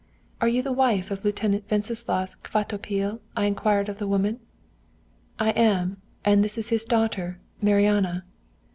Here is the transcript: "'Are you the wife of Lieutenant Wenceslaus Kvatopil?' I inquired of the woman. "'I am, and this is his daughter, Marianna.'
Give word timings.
"'Are 0.41 0.47
you 0.47 0.63
the 0.63 0.71
wife 0.71 1.11
of 1.11 1.23
Lieutenant 1.23 1.65
Wenceslaus 1.69 2.33
Kvatopil?' 2.41 3.19
I 3.37 3.45
inquired 3.45 3.87
of 3.87 3.99
the 3.99 4.07
woman. 4.07 4.39
"'I 5.37 5.49
am, 5.51 6.01
and 6.25 6.43
this 6.43 6.57
is 6.57 6.69
his 6.69 6.85
daughter, 6.85 7.39
Marianna.' 7.61 8.25